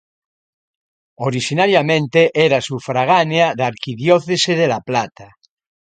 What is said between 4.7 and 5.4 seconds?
La Plata.